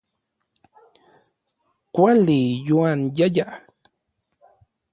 Kuali 1.93 2.41
yoanyayaj. 2.67 3.35